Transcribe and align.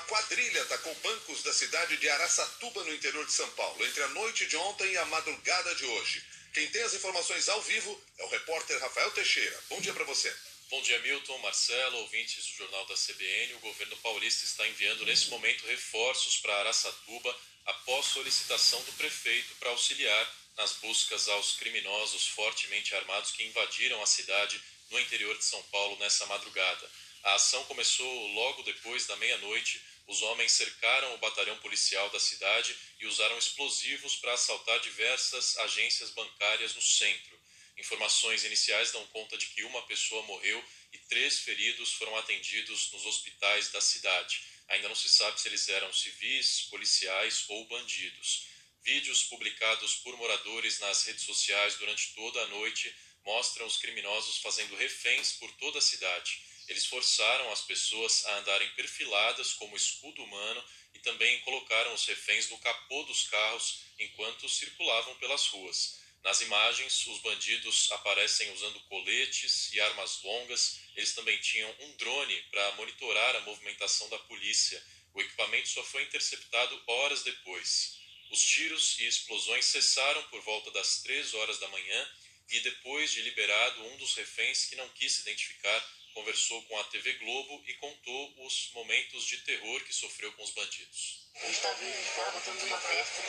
quadrilha 0.00 0.62
atacou 0.62 0.94
bancos 0.96 1.42
da 1.42 1.52
cidade 1.52 1.96
de 1.96 2.08
Araçatuba, 2.08 2.84
no 2.84 2.94
interior 2.94 3.24
de 3.24 3.32
São 3.32 3.48
Paulo, 3.50 3.84
entre 3.86 4.02
a 4.02 4.08
noite 4.08 4.46
de 4.46 4.56
ontem 4.56 4.92
e 4.92 4.98
a 4.98 5.04
madrugada 5.06 5.74
de 5.74 5.84
hoje. 5.84 6.24
Quem 6.52 6.66
tem 6.68 6.82
as 6.82 6.94
informações 6.94 7.48
ao 7.48 7.62
vivo 7.62 8.02
é 8.18 8.24
o 8.24 8.28
repórter 8.28 8.78
Rafael 8.80 9.10
Teixeira. 9.12 9.58
Bom 9.68 9.80
dia 9.80 9.92
para 9.92 10.04
você. 10.04 10.34
Bom 10.70 10.82
dia, 10.82 10.98
Milton, 11.00 11.38
Marcelo, 11.38 11.98
ouvintes 11.98 12.46
do 12.46 12.56
Jornal 12.58 12.86
da 12.86 12.94
CBN. 12.94 13.54
O 13.54 13.60
governo 13.60 13.96
paulista 13.98 14.44
está 14.44 14.66
enviando 14.66 15.04
nesse 15.04 15.28
momento 15.28 15.66
reforços 15.66 16.38
para 16.38 16.56
Araçatuba 16.60 17.36
após 17.66 18.06
solicitação 18.06 18.82
do 18.82 18.92
prefeito 18.92 19.54
para 19.56 19.70
auxiliar 19.70 20.34
nas 20.56 20.74
buscas 20.74 21.28
aos 21.28 21.52
criminosos 21.52 22.26
fortemente 22.28 22.94
armados 22.94 23.30
que 23.32 23.44
invadiram 23.44 24.02
a 24.02 24.06
cidade 24.06 24.60
no 24.90 25.00
interior 25.00 25.36
de 25.36 25.44
São 25.44 25.62
Paulo 25.64 25.96
nessa 25.98 26.26
madrugada. 26.26 26.90
A 27.22 27.34
ação 27.34 27.64
começou 27.64 28.28
logo 28.28 28.62
depois 28.62 29.06
da 29.06 29.16
meia-noite. 29.16 29.82
Os 30.10 30.22
homens 30.22 30.50
cercaram 30.50 31.14
o 31.14 31.18
batalhão 31.18 31.56
policial 31.58 32.10
da 32.10 32.18
cidade 32.18 32.76
e 32.98 33.06
usaram 33.06 33.38
explosivos 33.38 34.16
para 34.16 34.32
assaltar 34.32 34.80
diversas 34.80 35.56
agências 35.58 36.10
bancárias 36.10 36.74
no 36.74 36.82
centro. 36.82 37.40
Informações 37.78 38.42
iniciais 38.42 38.90
dão 38.90 39.06
conta 39.06 39.38
de 39.38 39.46
que 39.46 39.62
uma 39.62 39.82
pessoa 39.82 40.20
morreu 40.24 40.64
e 40.92 40.98
três 40.98 41.38
feridos 41.38 41.92
foram 41.92 42.16
atendidos 42.16 42.90
nos 42.90 43.06
hospitais 43.06 43.70
da 43.70 43.80
cidade. 43.80 44.42
Ainda 44.70 44.88
não 44.88 44.96
se 44.96 45.08
sabe 45.08 45.40
se 45.40 45.46
eles 45.46 45.68
eram 45.68 45.92
civis, 45.92 46.62
policiais 46.62 47.44
ou 47.46 47.68
bandidos. 47.68 48.46
Vídeos 48.82 49.22
publicados 49.22 49.94
por 49.94 50.16
moradores 50.16 50.80
nas 50.80 51.04
redes 51.04 51.22
sociais 51.22 51.76
durante 51.76 52.14
toda 52.14 52.42
a 52.42 52.48
noite 52.48 52.92
mostram 53.24 53.64
os 53.64 53.76
criminosos 53.76 54.38
fazendo 54.38 54.74
reféns 54.74 55.34
por 55.34 55.52
toda 55.52 55.78
a 55.78 55.82
cidade. 55.82 56.49
Eles 56.70 56.86
forçaram 56.86 57.50
as 57.50 57.62
pessoas 57.62 58.24
a 58.26 58.36
andarem 58.38 58.70
perfiladas 58.70 59.54
como 59.54 59.76
escudo 59.76 60.22
humano 60.22 60.64
e 60.94 61.00
também 61.00 61.40
colocaram 61.40 61.92
os 61.92 62.06
reféns 62.06 62.48
no 62.48 62.58
capô 62.58 63.02
dos 63.02 63.24
carros 63.24 63.80
enquanto 63.98 64.48
circulavam 64.48 65.16
pelas 65.16 65.48
ruas. 65.48 65.98
Nas 66.22 66.40
imagens, 66.42 67.08
os 67.08 67.18
bandidos 67.18 67.90
aparecem 67.90 68.52
usando 68.52 68.78
coletes 68.82 69.72
e 69.72 69.80
armas 69.80 70.22
longas. 70.22 70.78
Eles 70.94 71.12
também 71.12 71.36
tinham 71.38 71.74
um 71.80 71.96
drone 71.96 72.40
para 72.52 72.72
monitorar 72.76 73.34
a 73.34 73.40
movimentação 73.40 74.08
da 74.08 74.18
polícia. 74.20 74.80
O 75.12 75.20
equipamento 75.20 75.68
só 75.68 75.82
foi 75.82 76.04
interceptado 76.04 76.80
horas 76.86 77.24
depois. 77.24 77.98
Os 78.30 78.40
tiros 78.40 78.96
e 79.00 79.06
explosões 79.08 79.64
cessaram 79.64 80.22
por 80.28 80.40
volta 80.42 80.70
das 80.70 81.02
três 81.02 81.34
horas 81.34 81.58
da 81.58 81.66
manhã 81.66 82.08
e, 82.48 82.60
depois 82.60 83.10
de 83.10 83.22
liberado, 83.22 83.82
um 83.86 83.96
dos 83.96 84.14
reféns, 84.14 84.66
que 84.66 84.76
não 84.76 84.88
quis 84.90 85.14
se 85.14 85.22
identificar, 85.22 85.99
conversou 86.14 86.62
com 86.62 86.78
a 86.78 86.84
TV 86.84 87.12
Globo 87.14 87.62
e 87.66 87.74
contou 87.74 88.46
os 88.46 88.70
momentos 88.74 89.24
de 89.24 89.38
terror 89.38 89.84
que 89.84 89.92
sofreu 89.92 90.32
com 90.32 90.42
os 90.42 90.50
bandidos. 90.50 91.19
A 91.42 91.46
gente 91.46 91.56
estava 91.56 91.74
vindo 91.76 91.96
de 91.96 92.10
carro, 92.10 92.40
de 92.40 92.64
uma 92.66 92.78
festa, 92.78 93.22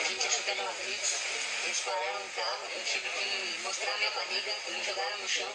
a 0.00 0.04
gente 0.08 0.26
achou 0.26 0.42
que 0.42 0.50
era 0.50 0.62
uma 0.62 0.72
blitz, 0.72 1.12
eles 1.64 1.78
pararam 1.78 2.20
o 2.20 2.30
carro, 2.34 2.68
eu 2.74 2.84
tive 2.84 3.08
que 3.10 3.62
mostrar 3.62 3.94
a 3.94 3.98
minha 3.98 4.10
barriga, 4.10 4.52
eles 4.66 4.86
jogaram 4.86 5.18
no 5.18 5.28
chão, 5.28 5.52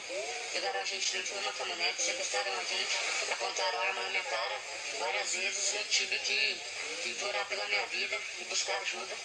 pegaram 0.54 0.80
a 0.80 0.86
gente 0.86 1.12
dentro 1.12 1.34
de 1.34 1.40
uma 1.40 1.54
caminhonete, 1.54 2.02
sequestraram 2.02 2.54
a 2.54 2.64
gente, 2.64 2.98
apontaram 3.34 3.80
a 3.80 3.82
arma 3.84 4.02
na 4.02 4.10
minha 4.10 4.24
cara, 4.24 4.62
várias 5.00 5.34
vezes 5.34 5.74
eu 5.76 5.84
tive 5.90 6.20
que, 6.20 6.62
implorar 7.10 7.46
pela 7.48 7.66
minha 7.66 7.86
vida 7.88 8.20
e 8.40 8.44
buscar 8.46 8.78
ajuda. 8.82 9.16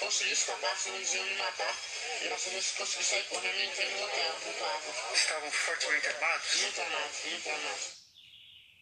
Consegui 0.00 0.32
escapar, 0.32 0.76
senão 0.76 0.96
eles 0.96 1.14
iam 1.14 1.24
me 1.24 1.34
matar. 1.36 1.74
Graças 2.22 2.48
a 2.48 2.50
Deus 2.50 2.70
consegui 2.78 3.04
sair 3.04 3.24
correndo 3.24 3.58
e 3.58 3.66
entrei 3.66 3.90
no 3.90 4.04
hotel, 4.04 4.34
no 4.44 4.52
quarto. 4.54 5.14
Estavam 5.14 5.50
fortemente 5.50 6.08
armados? 6.08 6.60
Muito 6.60 6.80
armados, 6.80 7.24
muito 7.24 7.48
armados. 7.50 8.05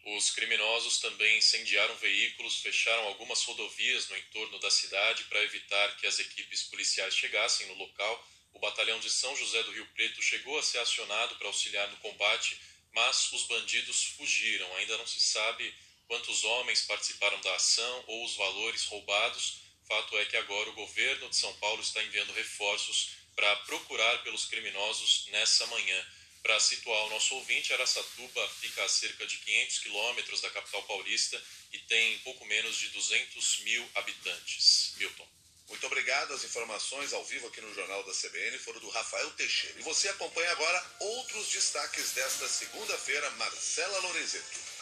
Os 0.04 0.30
criminosos 0.30 0.98
também 0.98 1.38
incendiaram 1.38 1.96
veículos, 1.96 2.58
fecharam 2.60 3.04
algumas 3.04 3.42
rodovias 3.44 4.06
no 4.10 4.16
entorno 4.18 4.58
da 4.58 4.70
cidade 4.70 5.24
para 5.24 5.42
evitar 5.42 5.96
que 5.96 6.06
as 6.06 6.18
equipes 6.18 6.62
policiais 6.64 7.16
chegassem 7.16 7.66
no 7.68 7.74
local. 7.74 8.28
O 8.52 8.58
batalhão 8.58 9.00
de 9.00 9.08
São 9.08 9.34
José 9.34 9.62
do 9.62 9.72
Rio 9.72 9.86
Preto 9.94 10.20
chegou 10.20 10.58
a 10.58 10.62
ser 10.62 10.78
acionado 10.78 11.36
para 11.36 11.46
auxiliar 11.46 11.88
no 11.90 11.96
combate, 11.96 12.60
mas 12.92 13.32
os 13.32 13.44
bandidos 13.44 14.04
fugiram. 14.16 14.70
Ainda 14.76 14.98
não 14.98 15.06
se 15.06 15.20
sabe 15.20 15.74
quantos 16.06 16.44
homens 16.44 16.82
participaram 16.82 17.40
da 17.40 17.54
ação 17.54 18.04
ou 18.06 18.26
os 18.26 18.36
valores 18.36 18.84
roubados. 18.84 19.60
Fato 19.88 20.18
é 20.18 20.26
que 20.26 20.36
agora 20.36 20.68
o 20.68 20.74
governo 20.74 21.30
de 21.30 21.36
São 21.36 21.52
Paulo 21.54 21.80
está 21.80 22.02
enviando 22.02 22.32
reforços 22.34 23.12
para 23.34 23.56
procurar 23.56 24.22
pelos 24.22 24.44
criminosos 24.44 25.26
nessa 25.28 25.66
manhã. 25.66 26.06
Para 26.44 26.60
situar 26.60 27.06
o 27.06 27.08
nosso 27.08 27.34
ouvinte, 27.36 27.72
Araçatuba 27.72 28.48
fica 28.60 28.84
a 28.84 28.88
cerca 28.88 29.26
de 29.26 29.38
500 29.38 29.78
quilômetros 29.78 30.42
da 30.42 30.50
capital 30.50 30.82
paulista 30.82 31.42
e 31.72 31.78
tem 31.78 32.18
pouco 32.18 32.44
menos 32.44 32.76
de 32.76 32.90
200 32.90 33.60
mil 33.60 33.90
habitantes. 33.94 34.92
Milton. 34.98 35.26
Muito 35.70 35.86
obrigado. 35.86 36.34
As 36.34 36.44
informações 36.44 37.14
ao 37.14 37.24
vivo 37.24 37.46
aqui 37.46 37.62
no 37.62 37.72
Jornal 37.72 38.04
da 38.04 38.12
CBN 38.12 38.58
foram 38.58 38.78
do 38.78 38.90
Rafael 38.90 39.30
Teixeira. 39.30 39.80
E 39.80 39.82
você 39.84 40.06
acompanha 40.10 40.50
agora 40.52 40.96
outros 41.00 41.48
destaques 41.48 42.10
desta 42.10 42.46
segunda-feira, 42.46 43.30
Marcela 43.30 43.98
Lorenzetti. 44.00 44.73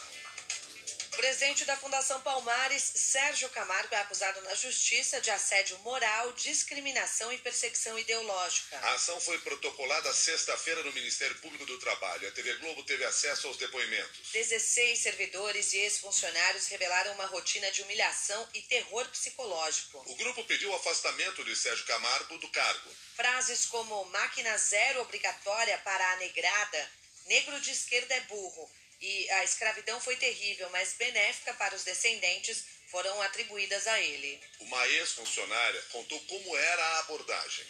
Presidente 1.15 1.63
da 1.65 1.77
Fundação 1.77 2.19
Palmares, 2.21 2.91
Sérgio 2.95 3.47
Camargo, 3.49 3.93
é 3.93 3.99
acusado 3.99 4.41
na 4.41 4.55
justiça 4.55 5.21
de 5.21 5.29
assédio 5.29 5.77
moral, 5.79 6.33
discriminação 6.33 7.31
e 7.31 7.37
perseguição 7.37 7.97
ideológica. 7.99 8.77
A 8.79 8.93
ação 8.93 9.19
foi 9.21 9.37
protocolada 9.39 10.11
sexta-feira 10.13 10.83
no 10.83 10.91
Ministério 10.91 11.35
Público 11.39 11.65
do 11.65 11.77
Trabalho. 11.77 12.27
A 12.27 12.31
TV 12.31 12.55
Globo 12.55 12.83
teve 12.83 13.05
acesso 13.05 13.47
aos 13.47 13.57
depoimentos. 13.57 14.31
16 14.31 14.99
servidores 14.99 15.73
e 15.73 15.77
ex-funcionários 15.77 16.67
revelaram 16.67 17.13
uma 17.13 17.27
rotina 17.27 17.69
de 17.71 17.83
humilhação 17.83 18.47
e 18.53 18.61
terror 18.63 19.07
psicológico. 19.09 20.03
O 20.07 20.15
grupo 20.15 20.43
pediu 20.45 20.71
o 20.71 20.75
afastamento 20.75 21.43
de 21.45 21.55
Sérgio 21.55 21.85
Camargo 21.85 22.37
do 22.39 22.49
cargo. 22.49 22.89
Frases 23.15 23.65
como 23.65 24.05
máquina 24.05 24.57
zero 24.57 25.01
obrigatória 25.01 25.77
para 25.79 26.13
a 26.13 26.15
negrada, 26.17 26.91
negro 27.27 27.59
de 27.61 27.71
esquerda 27.71 28.15
é 28.15 28.21
burro 28.21 28.69
e 28.99 29.29
a 29.31 29.43
escravidão 29.43 29.99
foi 29.99 30.15
terrível, 30.15 30.69
mas 30.69 30.93
benéfica 30.93 31.53
para 31.55 31.75
os 31.75 31.83
descendentes, 31.83 32.65
foram 32.93 33.21
atribuídas 33.23 33.87
a 33.87 33.99
ele. 33.99 34.39
Uma 34.59 34.87
ex-funcionária 34.87 35.81
contou 35.91 36.19
como 36.21 36.55
era 36.55 36.83
a 36.83 36.99
abordagem. 36.99 37.65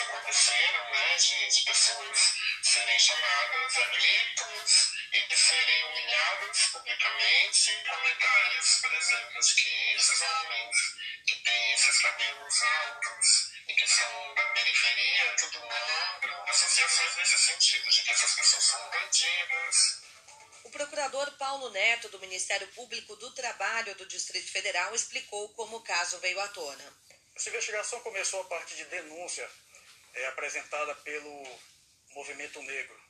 Aconteceram, 0.00 0.90
né, 0.90 1.16
de, 1.16 1.48
de 1.48 1.64
pessoas 1.64 2.18
serem 2.62 2.98
chamadas 2.98 3.76
a 3.76 3.86
gritos 3.88 4.88
e 5.12 5.28
de 5.28 5.36
serem 5.36 5.84
humilhadas 5.84 6.58
publicamente. 6.72 7.84
Comentários, 7.86 8.78
por 8.80 8.94
exemplo, 8.94 9.40
de 9.40 9.54
que 9.54 9.94
esses 9.94 10.20
homens 10.22 10.76
que 11.26 11.36
têm 11.36 11.72
esses 11.72 11.98
cabelos 12.00 12.62
altos 12.62 13.50
e 13.68 13.74
que 13.74 13.86
são 13.86 14.34
da 14.34 14.42
periferia, 14.54 15.36
tudo 15.38 15.66
magro, 15.66 16.39
associações 16.50 17.16
nesse 17.16 17.38
sentido, 17.38 17.90
de 17.90 18.02
que 18.02 18.10
essas 18.10 18.34
pessoas 18.34 18.64
são 18.64 18.90
bandidas. 18.90 20.00
O 20.64 20.70
procurador 20.70 21.30
Paulo 21.38 21.70
Neto, 21.70 22.08
do 22.08 22.18
Ministério 22.18 22.66
Público 22.68 23.16
do 23.16 23.32
Trabalho 23.32 23.94
do 23.94 24.06
Distrito 24.06 24.50
Federal, 24.50 24.94
explicou 24.94 25.48
como 25.54 25.78
o 25.78 25.82
caso 25.82 26.18
veio 26.18 26.40
à 26.40 26.48
tona. 26.48 26.96
Essa 27.34 27.48
investigação 27.48 28.00
começou 28.00 28.40
a 28.42 28.44
partir 28.44 28.76
de 28.76 28.84
denúncia 28.86 29.48
é, 30.14 30.26
apresentada 30.26 30.94
pelo 30.96 31.60
Movimento 32.14 32.60
Negro 32.62 33.00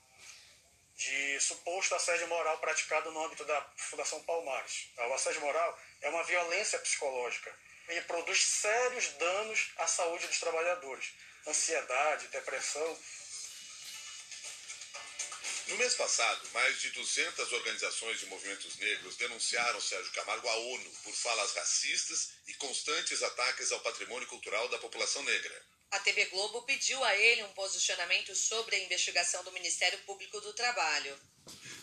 de 1.00 1.40
suposto 1.40 1.94
assédio 1.94 2.28
moral 2.28 2.58
praticado 2.58 3.10
no 3.10 3.24
âmbito 3.24 3.42
da 3.46 3.60
Fundação 3.78 4.22
Palmares. 4.22 4.90
O 4.98 5.14
assédio 5.14 5.40
moral 5.40 5.80
é 6.02 6.10
uma 6.10 6.22
violência 6.24 6.78
psicológica 6.78 7.50
e 7.88 8.00
produz 8.02 8.44
sérios 8.44 9.08
danos 9.14 9.72
à 9.78 9.86
saúde 9.86 10.26
dos 10.26 10.38
trabalhadores, 10.38 11.14
ansiedade, 11.46 12.28
depressão 12.28 12.98
no 15.70 15.76
mês 15.76 15.94
passado, 15.94 16.48
mais 16.52 16.80
de 16.80 16.90
200 16.90 17.52
organizações 17.52 18.18
de 18.18 18.26
movimentos 18.26 18.76
negros 18.76 19.16
denunciaram 19.16 19.80
Sérgio 19.80 20.12
Camargo 20.12 20.48
à 20.48 20.56
ONU 20.56 20.90
por 21.04 21.14
falas 21.14 21.52
racistas 21.52 22.30
e 22.48 22.54
constantes 22.54 23.22
ataques 23.22 23.70
ao 23.70 23.80
patrimônio 23.80 24.26
cultural 24.26 24.68
da 24.68 24.78
população 24.78 25.22
negra. 25.22 25.62
A 25.92 26.00
TV 26.00 26.26
Globo 26.26 26.62
pediu 26.62 27.02
a 27.04 27.16
ele 27.16 27.44
um 27.44 27.52
posicionamento 27.52 28.34
sobre 28.34 28.76
a 28.76 28.78
investigação 28.80 29.44
do 29.44 29.52
Ministério 29.52 29.98
Público 30.00 30.40
do 30.40 30.52
Trabalho. 30.52 31.16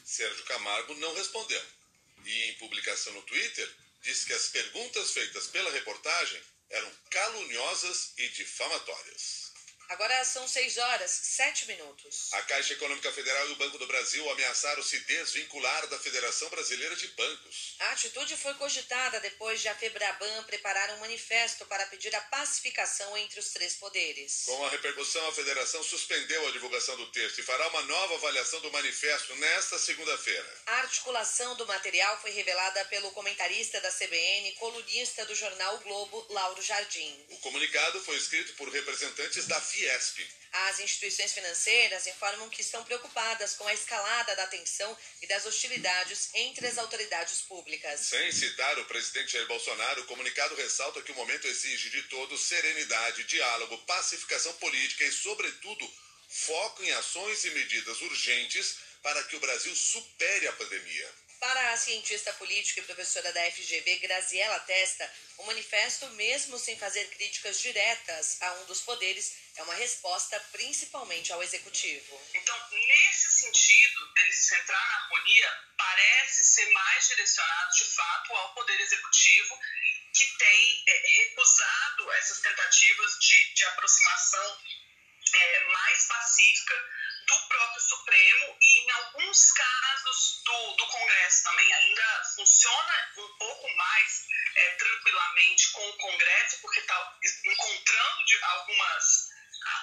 Sérgio 0.05 0.43
Camargo 0.45 0.93
não 0.95 1.13
respondeu. 1.13 1.63
E 2.25 2.43
em 2.49 2.53
publicação 2.55 3.13
no 3.13 3.21
Twitter, 3.21 3.73
disse 4.01 4.25
que 4.25 4.33
as 4.33 4.49
perguntas 4.49 5.11
feitas 5.11 5.47
pela 5.47 5.71
reportagem 5.71 6.41
eram 6.69 6.91
caluniosas 7.09 8.11
e 8.17 8.27
difamatórias. 8.29 9.46
Agora 9.89 10.25
são 10.25 10.45
6 10.45 10.77
horas, 10.77 11.09
7 11.11 11.65
minutos. 11.67 12.27
A 12.33 12.41
Caixa 12.41 12.73
Econômica 12.73 13.09
Federal 13.13 13.47
e 13.47 13.53
o 13.53 13.55
Banco 13.55 13.77
do 13.77 13.87
Brasil 13.87 14.29
ameaçaram 14.31 14.83
se 14.83 14.99
desvincular 14.99 15.87
da 15.87 15.97
Federação 15.97 16.49
Brasileira 16.49 16.93
de 16.95 17.07
Bancos. 17.09 17.75
A 17.79 17.91
atitude 17.91 18.35
foi 18.35 18.53
cogitada 18.55 19.21
depois 19.21 19.61
de 19.61 19.69
a 19.69 19.75
Febraban 19.75 20.43
preparar 20.43 20.91
um 20.91 20.99
manifesto 20.99 21.65
para 21.67 21.85
pedir 21.85 22.13
a 22.13 22.21
pacificação 22.21 23.17
entre 23.17 23.39
os 23.39 23.51
três 23.51 23.75
poderes. 23.75 24.43
Com 24.45 24.65
a 24.65 24.69
repercussão, 24.69 25.25
a 25.29 25.33
federação 25.33 25.81
suspendeu 25.83 26.45
a 26.47 26.51
divulgação 26.51 26.97
do 26.97 27.09
texto 27.11 27.39
e 27.39 27.43
fará 27.43 27.67
uma 27.69 27.83
nova 27.83 28.15
avaliação 28.15 28.59
do 28.59 28.71
manifesto 28.71 29.35
nesta 29.37 29.79
segunda-feira. 29.79 30.53
A 30.65 30.79
articulação 30.79 31.55
do 31.55 31.65
material 31.65 32.19
foi 32.21 32.31
revelada 32.31 32.83
pelo 32.85 33.11
comentarista 33.11 33.79
da 33.79 33.91
CBN, 33.91 34.51
colunista 34.53 35.25
do 35.25 35.33
jornal 35.33 35.75
o 35.75 35.79
Globo, 35.79 36.25
Lauro 36.29 36.61
Jardim. 36.61 37.25
O 37.29 37.37
comunicado 37.37 38.03
foi 38.03 38.17
escrito 38.17 38.53
por 38.53 38.67
representantes 38.69 39.47
da 39.47 39.61
Fiesp. 39.77 40.27
As 40.51 40.79
instituições 40.79 41.33
financeiras 41.33 42.07
informam 42.07 42.49
que 42.49 42.61
estão 42.61 42.83
preocupadas 42.83 43.53
com 43.53 43.67
a 43.67 43.73
escalada 43.73 44.35
da 44.35 44.47
tensão 44.47 44.97
e 45.21 45.27
das 45.27 45.45
hostilidades 45.45 46.29
entre 46.33 46.65
as 46.65 46.79
autoridades 46.79 47.41
públicas. 47.41 47.99
Sem 47.99 48.31
citar 48.31 48.79
o 48.79 48.85
presidente 48.85 49.33
Jair 49.33 49.47
Bolsonaro, 49.47 50.01
o 50.01 50.05
comunicado 50.05 50.55
ressalta 50.55 51.01
que 51.03 51.11
o 51.11 51.15
momento 51.15 51.45
exige 51.45 51.91
de 51.91 52.01
todos 52.03 52.41
serenidade, 52.41 53.23
diálogo, 53.25 53.77
pacificação 53.79 54.53
política 54.53 55.03
e, 55.03 55.11
sobretudo, 55.11 55.87
foco 56.27 56.83
em 56.83 56.91
ações 56.93 57.45
e 57.45 57.51
medidas 57.51 58.01
urgentes 58.01 58.77
para 59.03 59.23
que 59.25 59.35
o 59.35 59.39
Brasil 59.39 59.75
supere 59.75 60.47
a 60.47 60.53
pandemia. 60.53 61.26
Para 61.39 61.71
a 61.71 61.77
cientista 61.77 62.33
política 62.33 62.79
e 62.79 62.83
professora 62.83 63.31
da 63.31 63.51
FGV, 63.51 63.99
Graziela 63.99 64.59
Testa, 64.61 65.11
o 65.37 65.43
manifesto, 65.45 66.07
mesmo 66.11 66.57
sem 66.57 66.75
fazer 66.79 67.07
críticas 67.09 67.59
diretas 67.59 68.41
a 68.41 68.53
um 68.53 68.65
dos 68.65 68.81
poderes, 68.81 69.35
é 69.55 69.61
uma 69.61 69.75
resposta 69.75 70.39
principalmente 70.51 71.31
ao 71.31 71.43
executivo. 71.43 72.19
Então, 72.33 72.57
nesse 72.71 73.31
sentido, 73.31 74.13
dele 74.13 74.33
se 74.33 74.55
centrar 74.55 74.87
na 74.87 74.95
harmonia, 74.95 75.63
parece 75.77 76.43
ser 76.43 76.69
mais 76.71 77.07
direcionado 77.07 77.75
de 77.75 77.85
fato 77.85 78.35
ao 78.35 78.53
poder 78.55 78.79
executivo, 78.79 79.59
que 80.13 80.25
tem 80.39 80.83
é, 80.87 81.03
recusado 81.21 82.11
essas 82.13 82.39
tentativas 82.39 83.19
de, 83.19 83.53
de 83.53 83.63
aproximação 83.65 84.57
é, 85.35 85.63
mais 85.65 86.07
pacífica 86.07 87.06
do 87.27 87.39
próprio 87.47 87.81
Supremo 87.81 88.57
e, 88.61 88.79
em 88.79 88.91
alguns 88.91 89.51
casos, 89.51 90.41
do, 90.43 90.75
do 90.75 90.87
Congresso 90.87 91.43
também. 91.43 91.73
Ainda 91.73 92.23
funciona 92.35 93.11
um 93.17 93.37
pouco 93.37 93.75
mais 93.75 94.25
é, 94.55 94.69
tranquilamente 94.75 95.71
com 95.71 95.89
o 95.89 95.97
Congresso, 95.97 96.61
porque 96.61 96.79
está 96.79 97.17
encontrando 97.45 98.25
de 98.25 98.43
algumas, 98.43 99.29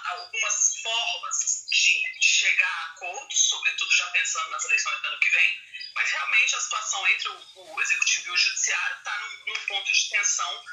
algumas 0.06 0.76
formas 0.82 1.66
de, 1.70 2.02
chegar 2.20 2.66
a 2.66 2.84
acordos, 2.86 3.48
sobretudo 3.48 3.92
já 3.92 4.06
pensando 4.08 4.50
nas 4.50 4.64
eleições 4.64 5.00
do 5.00 5.08
ano 5.08 5.20
que 5.20 5.30
vem. 5.30 5.60
Mas 5.94 6.10
realmente 6.10 6.56
a 6.56 6.60
situação 6.60 7.06
entre 7.08 7.28
o, 7.28 7.74
o 7.74 7.82
Executivo 7.82 8.28
e 8.28 8.30
o 8.32 8.36
Judiciário 8.36 8.96
está 8.96 9.18
num, 9.20 9.52
num 9.52 9.66
ponto 9.66 9.92
de 9.92 10.08
tensão 10.08 10.64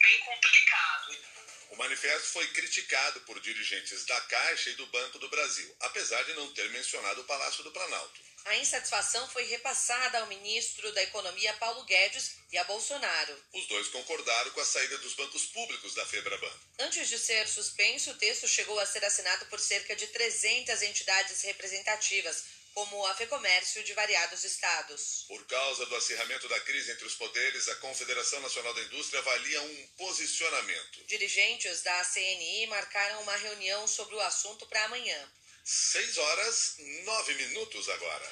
bem 0.00 0.18
complicado. 0.20 1.55
O 1.70 1.76
manifesto 1.76 2.28
foi 2.28 2.46
criticado 2.48 3.20
por 3.22 3.40
dirigentes 3.40 4.04
da 4.04 4.20
Caixa 4.22 4.70
e 4.70 4.74
do 4.74 4.86
Banco 4.86 5.18
do 5.18 5.28
Brasil, 5.28 5.76
apesar 5.80 6.22
de 6.24 6.34
não 6.34 6.52
ter 6.52 6.70
mencionado 6.70 7.20
o 7.20 7.24
Palácio 7.24 7.64
do 7.64 7.72
Planalto. 7.72 8.26
A 8.46 8.56
insatisfação 8.58 9.28
foi 9.28 9.44
repassada 9.46 10.20
ao 10.20 10.28
ministro 10.28 10.92
da 10.92 11.02
Economia 11.02 11.52
Paulo 11.54 11.82
Guedes 11.84 12.36
e 12.52 12.56
a 12.56 12.62
Bolsonaro. 12.62 13.36
Os 13.52 13.66
dois 13.66 13.88
concordaram 13.88 14.52
com 14.52 14.60
a 14.60 14.64
saída 14.64 14.96
dos 14.98 15.14
bancos 15.14 15.46
públicos 15.46 15.94
da 15.94 16.06
Febraban. 16.06 16.52
Antes 16.78 17.08
de 17.08 17.18
ser 17.18 17.48
suspenso, 17.48 18.12
o 18.12 18.18
texto 18.18 18.46
chegou 18.46 18.78
a 18.78 18.86
ser 18.86 19.04
assinado 19.04 19.46
por 19.46 19.58
cerca 19.58 19.96
de 19.96 20.06
300 20.06 20.80
entidades 20.82 21.42
representativas, 21.42 22.44
como 22.76 23.06
a 23.06 23.14
FEComércio 23.14 23.82
de 23.84 23.94
variados 23.94 24.44
estados. 24.44 25.24
Por 25.28 25.42
causa 25.46 25.86
do 25.86 25.96
acirramento 25.96 26.46
da 26.46 26.60
crise 26.60 26.90
entre 26.90 27.06
os 27.06 27.14
poderes, 27.14 27.70
a 27.70 27.74
Confederação 27.76 28.38
Nacional 28.40 28.74
da 28.74 28.82
Indústria 28.82 29.18
avalia 29.18 29.62
um 29.62 29.86
posicionamento. 29.96 31.02
Dirigentes 31.06 31.80
da 31.80 32.04
CNI 32.04 32.66
marcaram 32.66 33.22
uma 33.22 33.34
reunião 33.36 33.88
sobre 33.88 34.14
o 34.14 34.20
assunto 34.20 34.66
para 34.66 34.84
amanhã. 34.84 35.32
6 35.64 36.18
horas, 36.18 36.74
9 37.04 37.34
minutos 37.36 37.88
agora. 37.88 38.30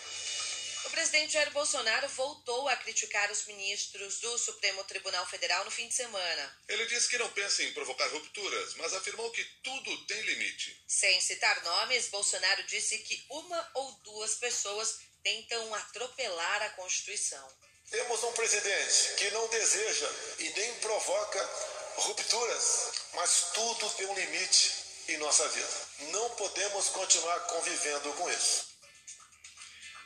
O 0.85 0.91
presidente 0.91 1.33
Jair 1.33 1.51
Bolsonaro 1.51 2.09
voltou 2.09 2.69
a 2.69 2.77
criticar 2.77 3.31
os 3.31 3.47
ministros 3.47 4.19
do 4.21 4.37
Supremo 4.37 4.85
Tribunal 4.85 5.27
Federal 5.27 5.65
no 5.65 5.71
fim 5.71 5.89
de 5.89 5.95
semana. 5.95 6.59
Ele 6.69 6.85
disse 6.87 7.09
que 7.09 7.19
não 7.19 7.31
pensa 7.31 7.63
em 7.63 7.73
provocar 7.73 8.07
rupturas, 8.09 8.75
mas 8.75 8.93
afirmou 8.93 9.31
que 9.31 9.45
tudo 9.63 10.07
tem 10.07 10.21
limite. 10.23 10.85
Sem 10.87 11.21
citar 11.21 11.63
nomes, 11.63 12.09
Bolsonaro 12.09 12.63
disse 12.65 12.99
que 12.99 13.25
uma 13.31 13.71
ou 13.75 13.93
duas 14.05 14.35
pessoas 14.35 14.99
tentam 15.23 15.75
atropelar 15.75 16.63
a 16.63 16.71
Constituição. 16.71 17.49
Temos 17.91 18.23
um 18.23 18.33
presidente 18.33 19.15
que 19.17 19.31
não 19.31 19.49
deseja 19.49 20.11
e 20.39 20.51
nem 20.51 20.75
provoca 20.77 21.51
rupturas, 21.97 22.93
mas 23.15 23.51
tudo 23.55 23.91
tem 23.91 24.07
um 24.07 24.15
limite 24.15 24.73
em 25.09 25.17
nossa 25.17 25.49
vida. 25.49 25.87
Não 26.11 26.31
podemos 26.31 26.89
continuar 26.89 27.41
convivendo 27.41 28.13
com 28.15 28.31
isso. 28.31 28.74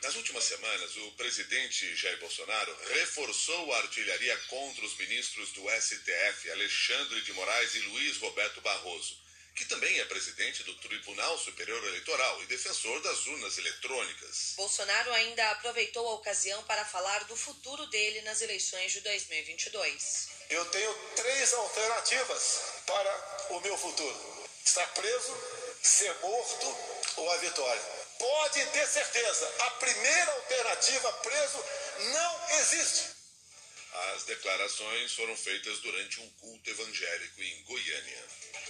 Nas 0.01 0.15
últimas 0.15 0.45
semanas, 0.45 0.95
o 0.95 1.11
presidente 1.11 1.93
Jair 1.97 2.17
Bolsonaro 2.19 2.77
reforçou 2.93 3.73
a 3.73 3.79
artilharia 3.79 4.37
contra 4.47 4.85
os 4.85 4.95
ministros 4.97 5.51
do 5.51 5.69
STF, 5.69 6.51
Alexandre 6.51 7.21
de 7.21 7.33
Moraes 7.33 7.75
e 7.75 7.79
Luiz 7.79 8.17
Roberto 8.17 8.61
Barroso, 8.61 9.17
que 9.53 9.65
também 9.65 9.99
é 9.99 10.05
presidente 10.05 10.63
do 10.63 10.73
Tribunal 10.75 11.37
Superior 11.37 11.83
Eleitoral 11.83 12.41
e 12.41 12.45
defensor 12.45 13.01
das 13.01 13.27
urnas 13.27 13.57
eletrônicas. 13.57 14.53
Bolsonaro 14.55 15.11
ainda 15.11 15.51
aproveitou 15.51 16.07
a 16.07 16.13
ocasião 16.13 16.63
para 16.63 16.85
falar 16.85 17.25
do 17.25 17.35
futuro 17.35 17.85
dele 17.87 18.21
nas 18.21 18.41
eleições 18.41 18.93
de 18.93 19.01
2022. 19.01 20.29
Eu 20.49 20.63
tenho 20.67 20.93
três 21.17 21.53
alternativas 21.53 22.61
para 22.87 23.47
o 23.49 23.59
meu 23.59 23.77
futuro: 23.77 24.47
estar 24.63 24.87
preso, 24.93 25.37
ser 25.81 26.13
morto 26.21 26.77
ou 27.17 27.29
a 27.31 27.37
vitória. 27.37 27.98
Pode 28.19 28.65
ter 28.67 28.87
certeza, 28.87 29.51
a 29.59 29.71
primeira 29.71 30.31
alternativa, 30.33 31.11
preso, 31.13 31.65
não 32.11 32.49
existe. 32.59 33.17
As 34.13 34.23
declarações 34.23 35.13
foram 35.13 35.35
feitas 35.35 35.79
durante 35.79 36.21
um 36.21 36.29
culto 36.31 36.69
evangélico 36.69 37.41
em 37.41 37.63
Goiânia. 37.63 38.23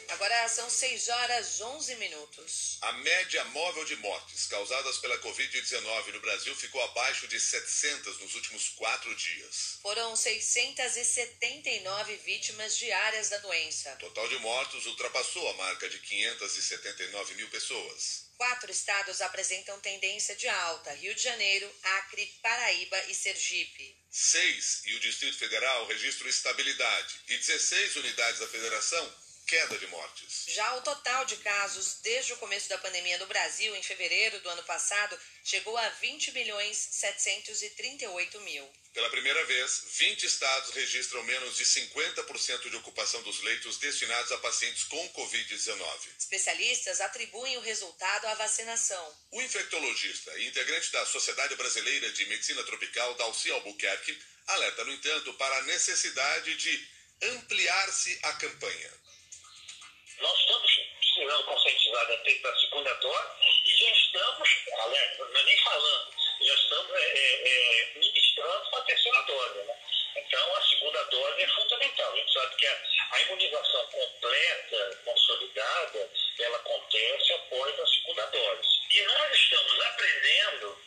Agora 0.10 0.48
são 0.48 0.70
6 0.70 1.10
horas 1.10 1.60
11 1.62 1.96
minutos. 1.96 2.78
A 2.82 2.92
média 2.94 3.44
móvel 3.46 3.84
de 3.86 3.96
mortes 3.98 4.46
causadas 4.48 4.98
pela 4.98 5.18
Covid-19 5.20 6.14
no 6.14 6.22
Brasil 6.22 6.56
ficou 6.56 6.82
abaixo 6.84 7.28
de 7.28 7.40
700 7.40 8.20
nos 8.20 8.36
últimos 8.36 8.70
quatro 8.70 9.14
dias. 9.16 9.80
Foram 9.82 10.16
679 10.16 12.16
vítimas 12.18 12.78
diárias 12.78 13.30
da 13.30 13.38
doença. 13.40 13.94
O 13.96 13.98
total 13.98 14.28
de 14.30 14.38
mortos 14.40 14.86
ultrapassou 14.86 15.50
a 15.50 15.54
marca 15.56 15.90
de 15.90 16.00
579 16.00 17.34
mil 17.36 17.50
pessoas. 17.50 18.29
Quatro 18.40 18.72
estados 18.72 19.20
apresentam 19.20 19.78
tendência 19.82 20.34
de 20.34 20.48
alta: 20.48 20.94
Rio 20.94 21.14
de 21.14 21.22
Janeiro, 21.22 21.70
Acre, 21.84 22.26
Paraíba 22.42 22.98
e 23.10 23.14
Sergipe. 23.14 23.94
Seis 24.10 24.82
e 24.86 24.96
o 24.96 25.00
Distrito 25.02 25.38
Federal 25.38 25.86
registram 25.88 26.30
estabilidade 26.30 27.20
e 27.28 27.36
16 27.36 27.98
unidades 27.98 28.40
da 28.40 28.48
federação 28.48 29.14
queda 29.50 29.80
de 29.80 29.88
mortes. 29.88 30.46
Já 30.50 30.76
o 30.76 30.82
total 30.82 31.26
de 31.26 31.36
casos 31.38 31.98
desde 32.04 32.34
o 32.34 32.38
começo 32.38 32.70
da 32.70 32.78
pandemia 32.78 33.18
no 33.18 33.26
Brasil, 33.26 33.76
em 33.76 33.82
fevereiro 33.82 34.40
do 34.42 34.50
ano 34.50 34.62
passado, 34.62 35.20
chegou 35.44 35.76
a 35.76 35.90
20 35.90 36.32
milhões 36.34 36.78
738 36.78 38.40
mil. 38.42 38.72
Pela 38.94 39.10
primeira 39.10 39.44
vez, 39.46 39.86
20 39.98 40.24
estados 40.24 40.70
registram 40.76 41.24
menos 41.24 41.58
de 41.58 41.66
50% 41.66 42.70
de 42.70 42.76
ocupação 42.76 43.24
dos 43.24 43.42
leitos 43.42 43.78
destinados 43.80 44.32
a 44.32 44.38
pacientes 44.38 44.84
com 44.84 45.10
Covid-19. 45.14 45.80
Especialistas 46.20 47.02
atribuem 47.02 47.58
o 47.58 47.62
resultado 47.62 48.28
à 48.28 48.36
vacinação. 48.36 49.18
O 49.32 49.42
infectologista 49.42 50.38
e 50.38 50.48
integrante 50.48 50.92
da 50.92 51.06
Sociedade 51.08 51.56
Brasileira 51.56 52.12
de 52.12 52.26
Medicina 52.28 52.64
Tropical, 52.64 53.16
Dalci 53.16 53.50
Albuquerque, 53.50 54.16
alerta, 54.46 54.86
no 54.86 54.94
entanto, 54.94 55.34
para 55.34 55.58
a 55.58 55.64
necessidade 55.64 56.56
de 56.56 56.88
ampliar-se 57.22 58.20
a 58.24 58.34
campanha. 58.34 59.09
Nós 60.22 60.38
estamos 60.38 60.80
precisando 61.00 61.44
conscientizar 61.46 62.08
da 62.08 62.60
segunda 62.60 62.94
dose 62.96 63.30
e 63.64 63.76
já 63.76 63.92
estamos, 63.92 64.50
alerta, 64.82 65.26
não 65.26 65.40
é 65.40 65.44
nem 65.44 65.58
falando, 65.60 66.14
já 66.42 66.54
estamos 66.54 66.92
é, 66.94 67.48
é, 67.48 67.92
ministrando 67.96 68.70
para 68.70 68.80
a 68.80 68.84
terceira 68.84 69.22
dose. 69.22 69.60
Né? 69.60 69.76
Então, 70.18 70.56
a 70.56 70.62
segunda 70.62 71.04
dose 71.06 71.42
é 71.42 71.48
fundamental. 71.48 72.12
A 72.12 72.16
gente 72.18 72.34
sabe 72.34 72.56
que 72.56 72.68
a, 72.68 72.84
a 73.12 73.22
imunização 73.22 73.86
completa, 73.88 75.02
consolidada, 75.06 76.12
ela 76.40 76.58
acontece 76.58 77.34
após 77.34 77.80
a 77.80 77.88
segunda 77.88 78.26
dose. 78.26 78.70
E 78.92 79.02
nós 79.04 79.36
estamos 79.36 79.80
aprendendo, 79.86 80.84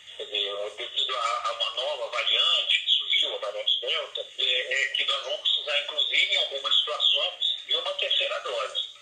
devido 0.76 1.16
a, 1.16 1.48
a, 1.48 1.52
uma 1.52 1.70
nova 1.70 2.08
variante 2.08 2.82
que 2.84 2.90
surgiu, 2.90 3.34
a 3.34 3.38
variante 3.38 3.80
Delta, 3.80 4.26
é, 4.38 4.72
é 4.72 4.86
que 4.88 5.04
nós 5.06 5.22
vamos 5.22 5.40
precisar, 5.40 5.80
inclusive, 5.80 6.34
em 6.34 6.38
algumas 6.38 6.76
situações, 6.76 7.56
de 7.66 7.76
uma 7.76 7.94
terceira 7.94 8.38
dose. 8.40 8.92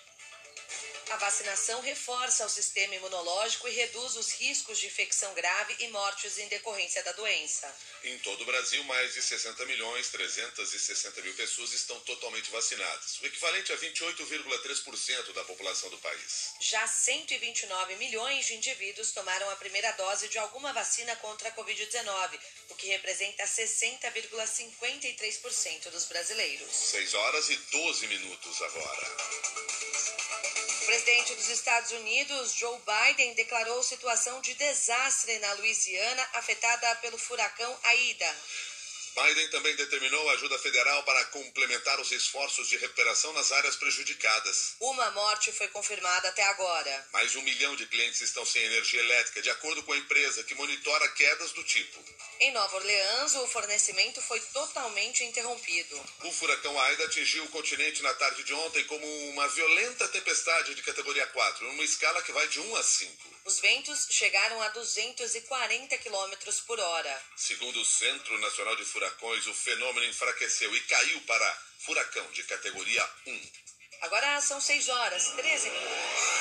A 1.11 1.17
vacinação 1.17 1.81
reforça 1.81 2.45
o 2.45 2.49
sistema 2.49 2.95
imunológico 2.95 3.67
e 3.67 3.71
reduz 3.71 4.15
os 4.15 4.31
riscos 4.31 4.79
de 4.79 4.87
infecção 4.87 5.33
grave 5.33 5.75
e 5.79 5.89
mortes 5.89 6.37
em 6.37 6.47
decorrência 6.47 7.03
da 7.03 7.11
doença. 7.11 7.69
Em 8.05 8.17
todo 8.19 8.43
o 8.43 8.45
Brasil, 8.45 8.81
mais 8.85 9.13
de 9.13 9.21
60 9.21 9.65
milhões 9.65 10.07
360 10.07 11.21
mil 11.21 11.33
pessoas 11.33 11.73
estão 11.73 11.99
totalmente 11.99 12.49
vacinadas, 12.49 13.19
o 13.19 13.25
equivalente 13.25 13.73
a 13.73 13.77
28,3% 13.77 15.33
da 15.33 15.43
população 15.43 15.89
do 15.89 15.97
país. 15.97 16.53
Já 16.61 16.87
129 16.87 17.97
milhões 17.97 18.45
de 18.45 18.55
indivíduos 18.55 19.11
tomaram 19.11 19.49
a 19.49 19.57
primeira 19.57 19.91
dose 19.91 20.29
de 20.29 20.37
alguma 20.37 20.71
vacina 20.71 21.13
contra 21.17 21.49
a 21.49 21.51
Covid-19, 21.51 22.39
o 22.69 22.75
que 22.75 22.87
representa 22.87 23.43
60,53% 23.43 25.89
dos 25.89 26.05
brasileiros. 26.05 26.73
6 26.73 27.13
horas 27.15 27.49
e 27.49 27.57
12 27.57 28.07
minutos 28.07 28.61
agora. 28.61 29.11
Presidente 31.01 31.33
dos 31.33 31.49
Estados 31.49 31.91
Unidos, 31.93 32.53
Joe 32.53 32.77
Biden, 32.85 33.33
declarou 33.33 33.81
situação 33.81 34.39
de 34.39 34.53
desastre 34.53 35.39
na 35.39 35.53
Louisiana, 35.53 36.29
afetada 36.33 36.93
pelo 36.97 37.17
furacão 37.17 37.75
Aida. 37.85 38.35
Biden 39.15 39.47
também 39.49 39.75
determinou 39.75 40.29
ajuda 40.31 40.57
federal 40.57 41.03
para 41.03 41.25
complementar 41.25 41.99
os 41.99 42.11
esforços 42.11 42.69
de 42.69 42.77
recuperação 42.77 43.33
nas 43.33 43.51
áreas 43.51 43.75
prejudicadas. 43.75 44.75
Uma 44.79 45.11
morte 45.11 45.51
foi 45.51 45.67
confirmada 45.67 46.29
até 46.29 46.43
agora. 46.43 47.07
Mais 47.11 47.35
um 47.35 47.41
milhão 47.41 47.75
de 47.75 47.85
clientes 47.87 48.21
estão 48.21 48.45
sem 48.45 48.63
energia 48.63 49.01
elétrica, 49.01 49.41
de 49.41 49.49
acordo 49.49 49.83
com 49.83 49.91
a 49.91 49.97
empresa 49.97 50.43
que 50.43 50.55
monitora 50.55 51.07
quedas 51.09 51.51
do 51.51 51.63
tipo. 51.63 51.99
Em 52.39 52.51
Nova 52.53 52.75
Orleans, 52.77 53.35
o 53.35 53.47
fornecimento 53.47 54.21
foi 54.21 54.39
totalmente 54.39 55.23
interrompido. 55.23 56.01
O 56.23 56.31
furacão 56.31 56.79
Aida 56.79 57.05
atingiu 57.05 57.43
o 57.43 57.49
continente 57.49 58.01
na 58.01 58.13
tarde 58.13 58.43
de 58.43 58.53
ontem 58.53 58.83
como 58.85 59.05
uma 59.29 59.47
violenta 59.49 60.07
tempestade 60.07 60.73
de 60.73 60.81
categoria 60.81 61.27
4, 61.27 61.67
numa 61.67 61.83
escala 61.83 62.21
que 62.23 62.31
vai 62.31 62.47
de 62.47 62.59
1 62.59 62.75
a 62.75 62.83
5. 62.83 63.31
Os 63.43 63.59
ventos 63.59 64.07
chegaram 64.09 64.61
a 64.61 64.69
240 64.69 65.97
km 65.97 66.33
por 66.65 66.79
hora. 66.79 67.23
Segundo 67.35 67.81
o 67.81 67.85
Centro 67.85 68.37
Nacional 68.39 68.75
de 68.75 68.85
Furacões, 69.01 69.47
o 69.47 69.53
fenômeno 69.55 70.05
enfraqueceu 70.05 70.75
e 70.75 70.79
caiu 70.81 71.21
para 71.21 71.57
furacão 71.79 72.23
de 72.33 72.43
categoria 72.43 73.03
1. 73.25 73.41
Agora 74.01 74.39
são 74.41 74.61
6 74.61 74.89
horas, 74.89 75.27
13 75.29 75.69
minutos. 75.71 76.21